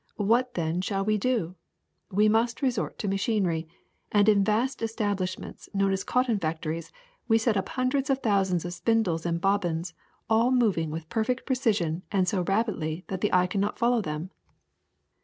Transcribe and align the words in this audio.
What, 0.17 0.55
then, 0.55 0.81
shall 0.81 1.05
we 1.05 1.19
do! 1.19 1.53
We 2.09 2.27
must 2.27 2.63
resort 2.63 2.97
to 2.97 3.07
ma 3.07 3.17
chinery, 3.17 3.67
and 4.11 4.27
in 4.27 4.43
vast 4.43 4.81
establishments 4.81 5.69
known 5.75 5.91
as 5.91 6.03
cotton 6.03 6.39
factories 6.39 6.91
we 7.27 7.37
set 7.37 7.55
up 7.55 7.69
hundreds 7.69 8.09
of 8.09 8.17
thousands 8.17 8.65
of 8.65 8.73
spindles 8.73 9.27
and 9.27 9.39
bobbins, 9.39 9.93
all 10.27 10.49
moving 10.49 10.89
with 10.89 11.07
perfect 11.09 11.45
precision 11.45 12.01
and 12.11 12.27
so 12.27 12.41
rapidly 12.41 13.03
that 13.09 13.21
the 13.21 13.31
eye 13.31 13.45
cannot 13.45 13.77
follow 13.77 14.01
them. 14.01 14.31